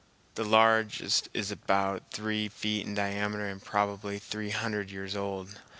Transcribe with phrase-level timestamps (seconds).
[0.33, 5.59] The largest is about three feet in diameter and probably three hundred years old.